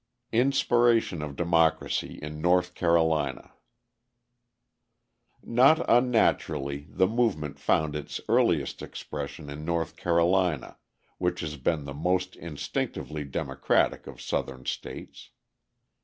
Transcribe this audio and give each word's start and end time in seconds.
Inspiration 0.31 1.21
of 1.21 1.35
Democracy 1.35 2.17
in 2.19 2.41
North 2.41 2.73
Carolina 2.73 3.53
Not 5.43 5.87
unnaturally 5.87 6.87
the 6.89 7.05
movement 7.05 7.59
found 7.59 7.95
its 7.95 8.19
earliest 8.27 8.81
expression 8.81 9.47
in 9.47 9.63
North 9.63 9.95
Carolina, 9.95 10.77
which 11.19 11.41
has 11.41 11.55
been 11.55 11.85
the 11.85 11.93
most 11.93 12.35
instinctively 12.35 13.23
democratic 13.23 14.07
of 14.07 14.19
Southern 14.19 14.65
states. 14.65 15.29